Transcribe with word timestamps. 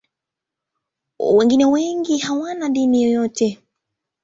Wengine 1.19 1.65
wengi 1.65 2.17
hawana 2.17 2.69
dini 2.69 3.03
yoyote. 3.03 3.57